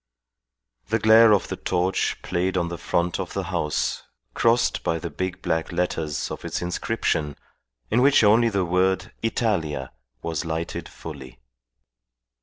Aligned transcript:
The 0.87 0.97
glare 0.97 1.31
of 1.31 1.47
the 1.49 1.55
torch 1.55 2.23
played 2.23 2.57
on 2.57 2.69
the 2.69 2.77
front 2.79 3.19
of 3.19 3.33
the 3.33 3.43
house 3.53 4.01
crossed 4.33 4.81
by 4.83 4.97
the 4.97 5.11
big 5.11 5.43
black 5.43 5.71
letters 5.71 6.31
of 6.31 6.43
its 6.43 6.59
inscription 6.59 7.35
in 7.91 8.01
which 8.01 8.23
only 8.23 8.49
the 8.49 8.65
word 8.65 9.13
Italia 9.21 9.91
was 10.23 10.43
lighted 10.43 10.89
fully. 10.89 11.37